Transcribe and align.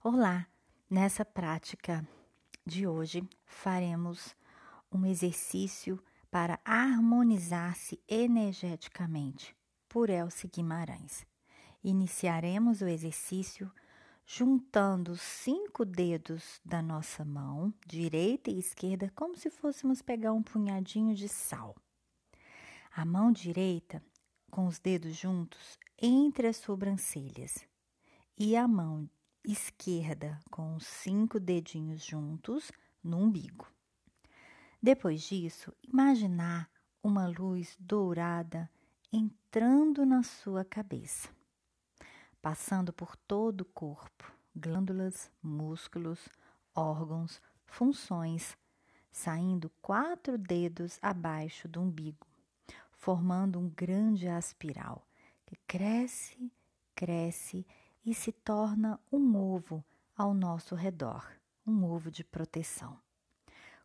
Olá! 0.00 0.46
Nessa 0.88 1.24
prática 1.24 2.06
de 2.64 2.86
hoje 2.86 3.28
faremos 3.44 4.32
um 4.92 5.04
exercício 5.04 6.00
para 6.30 6.60
harmonizar-se 6.64 8.00
energeticamente 8.06 9.56
por 9.88 10.08
Elce 10.08 10.46
Guimarães. 10.46 11.26
Iniciaremos 11.82 12.80
o 12.80 12.86
exercício 12.86 13.72
juntando 14.24 15.10
os 15.10 15.20
cinco 15.20 15.84
dedos 15.84 16.60
da 16.64 16.80
nossa 16.80 17.24
mão, 17.24 17.74
direita 17.84 18.52
e 18.52 18.58
esquerda, 18.60 19.12
como 19.16 19.36
se 19.36 19.50
fôssemos 19.50 20.00
pegar 20.00 20.32
um 20.32 20.44
punhadinho 20.44 21.12
de 21.12 21.28
sal. 21.28 21.74
A 22.94 23.04
mão 23.04 23.32
direita, 23.32 24.00
com 24.48 24.64
os 24.64 24.78
dedos 24.78 25.16
juntos, 25.16 25.76
entre 26.00 26.46
as 26.46 26.56
sobrancelhas, 26.56 27.66
e 28.38 28.56
a 28.56 28.68
mão 28.68 29.10
esquerda 29.52 30.38
com 30.50 30.74
os 30.74 30.86
cinco 30.86 31.40
dedinhos 31.40 32.04
juntos 32.04 32.70
no 33.02 33.18
umbigo. 33.18 33.66
Depois 34.82 35.22
disso, 35.22 35.72
imaginar 35.82 36.70
uma 37.02 37.26
luz 37.26 37.76
dourada 37.80 38.70
entrando 39.12 40.04
na 40.04 40.22
sua 40.22 40.64
cabeça, 40.64 41.30
passando 42.42 42.92
por 42.92 43.16
todo 43.16 43.62
o 43.62 43.64
corpo, 43.64 44.30
glândulas, 44.54 45.30
músculos, 45.42 46.28
órgãos, 46.74 47.40
funções, 47.64 48.56
saindo 49.10 49.70
quatro 49.80 50.36
dedos 50.36 50.98
abaixo 51.00 51.66
do 51.66 51.80
umbigo, 51.80 52.26
formando 52.92 53.58
um 53.58 53.68
grande 53.70 54.28
aspiral 54.28 55.06
que 55.46 55.56
cresce, 55.66 56.52
cresce 56.94 57.66
e 58.04 58.14
se 58.14 58.32
torna 58.32 58.98
um 59.10 59.36
ovo 59.36 59.84
ao 60.16 60.34
nosso 60.34 60.74
redor, 60.74 61.24
um 61.66 61.84
ovo 61.84 62.10
de 62.10 62.24
proteção. 62.24 62.98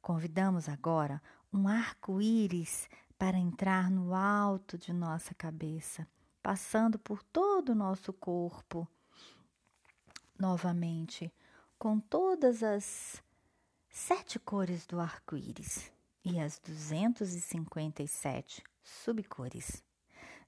Convidamos 0.00 0.68
agora 0.68 1.20
um 1.52 1.66
arco-íris 1.66 2.88
para 3.18 3.36
entrar 3.36 3.90
no 3.90 4.14
alto 4.14 4.78
de 4.78 4.92
nossa 4.92 5.34
cabeça, 5.34 6.06
passando 6.42 6.98
por 6.98 7.22
todo 7.22 7.70
o 7.70 7.74
nosso 7.74 8.12
corpo, 8.12 8.88
novamente, 10.38 11.32
com 11.78 12.00
todas 12.00 12.62
as 12.62 13.22
sete 13.90 14.38
cores 14.38 14.86
do 14.86 15.00
arco-íris 15.00 15.90
e 16.24 16.38
as 16.38 16.60
257 16.60 18.62
subcores, 18.82 19.82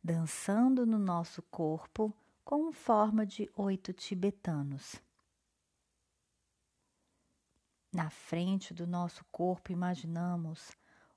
dançando 0.02 0.86
no 0.86 0.98
nosso 0.98 1.42
corpo 1.42 2.10
com 2.44 2.72
forma 2.72 3.24
de 3.24 3.50
oito 3.56 3.92
tibetanos. 3.92 4.96
Na 7.92 8.10
frente 8.10 8.74
do 8.74 8.86
nosso 8.86 9.24
corpo, 9.30 9.70
imaginamos 9.70 10.72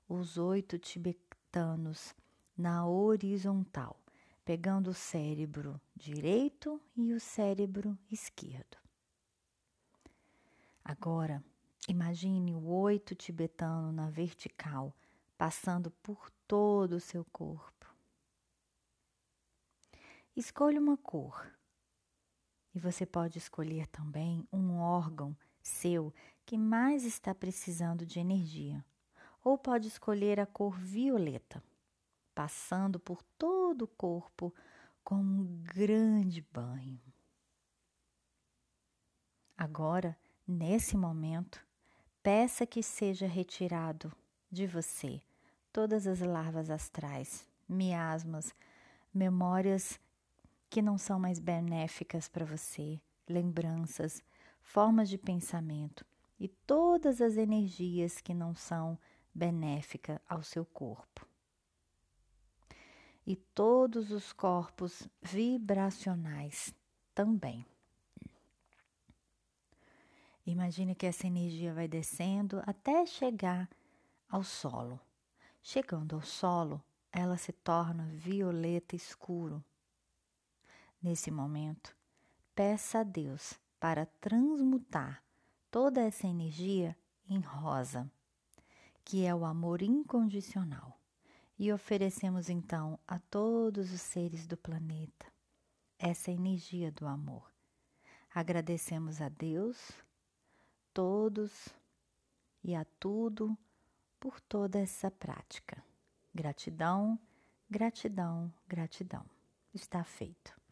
os 0.08 0.38
oito 0.38 0.78
tibetanos 0.78 2.14
na 2.56 2.86
horizontal, 2.86 4.00
pegando 4.44 4.90
o 4.90 4.94
cérebro 4.94 5.80
direito 5.94 6.80
e 6.94 7.12
o 7.12 7.20
cérebro 7.20 7.98
esquerdo. 8.10 8.76
Agora, 10.84 11.42
imagine 11.88 12.54
o 12.54 12.64
oito 12.66 13.14
tibetano 13.14 13.90
na 13.90 14.08
vertical, 14.08 14.94
passando 15.36 15.90
por 15.90 16.30
todo 16.46 16.92
o 16.92 17.00
seu 17.00 17.24
corpo 17.24 17.85
Escolha 20.36 20.78
uma 20.78 20.98
cor. 20.98 21.50
E 22.74 22.78
você 22.78 23.06
pode 23.06 23.38
escolher 23.38 23.86
também 23.86 24.46
um 24.52 24.76
órgão 24.76 25.34
seu 25.62 26.12
que 26.44 26.58
mais 26.58 27.04
está 27.04 27.34
precisando 27.34 28.04
de 28.04 28.20
energia. 28.20 28.84
Ou 29.42 29.56
pode 29.56 29.88
escolher 29.88 30.38
a 30.38 30.44
cor 30.44 30.76
violeta, 30.78 31.62
passando 32.34 33.00
por 33.00 33.22
todo 33.38 33.82
o 33.82 33.88
corpo 33.88 34.54
com 35.02 35.14
um 35.14 35.62
grande 35.62 36.46
banho. 36.52 37.00
Agora, 39.56 40.14
nesse 40.46 40.98
momento, 40.98 41.64
peça 42.22 42.66
que 42.66 42.82
seja 42.82 43.26
retirado 43.26 44.12
de 44.50 44.66
você 44.66 45.22
todas 45.72 46.06
as 46.06 46.20
larvas 46.20 46.68
astrais, 46.68 47.48
miasmas, 47.66 48.54
memórias 49.14 49.98
que 50.68 50.82
não 50.82 50.98
são 50.98 51.18
mais 51.18 51.38
benéficas 51.38 52.28
para 52.28 52.44
você, 52.44 53.00
lembranças, 53.28 54.22
formas 54.60 55.08
de 55.08 55.16
pensamento 55.16 56.04
e 56.38 56.48
todas 56.48 57.20
as 57.20 57.36
energias 57.36 58.20
que 58.20 58.34
não 58.34 58.54
são 58.54 58.98
benéficas 59.34 60.18
ao 60.28 60.42
seu 60.42 60.64
corpo. 60.64 61.26
E 63.26 63.36
todos 63.36 64.10
os 64.10 64.32
corpos 64.32 65.08
vibracionais 65.20 66.74
também. 67.14 67.66
Imagine 70.46 70.94
que 70.94 71.06
essa 71.06 71.26
energia 71.26 71.74
vai 71.74 71.88
descendo 71.88 72.62
até 72.64 73.04
chegar 73.04 73.68
ao 74.28 74.44
solo. 74.44 75.00
Chegando 75.60 76.14
ao 76.14 76.22
solo, 76.22 76.80
ela 77.10 77.36
se 77.36 77.50
torna 77.50 78.06
violeta 78.12 78.94
escuro 78.94 79.64
Nesse 81.06 81.30
momento, 81.30 81.96
peça 82.52 82.98
a 82.98 83.02
Deus 83.04 83.54
para 83.78 84.06
transmutar 84.20 85.22
toda 85.70 86.00
essa 86.00 86.26
energia 86.26 86.96
em 87.30 87.38
rosa, 87.38 88.10
que 89.04 89.24
é 89.24 89.32
o 89.32 89.44
amor 89.44 89.82
incondicional, 89.82 90.98
e 91.56 91.72
oferecemos 91.72 92.48
então 92.48 92.98
a 93.06 93.20
todos 93.20 93.92
os 93.92 94.00
seres 94.00 94.48
do 94.48 94.56
planeta 94.56 95.26
essa 95.96 96.32
energia 96.32 96.90
do 96.90 97.06
amor. 97.06 97.52
Agradecemos 98.34 99.20
a 99.20 99.28
Deus, 99.28 99.92
todos 100.92 101.68
e 102.64 102.74
a 102.74 102.84
tudo 102.98 103.56
por 104.18 104.40
toda 104.40 104.80
essa 104.80 105.08
prática. 105.08 105.80
Gratidão, 106.34 107.16
gratidão, 107.70 108.52
gratidão. 108.66 109.24
Está 109.72 110.02
feito. 110.02 110.65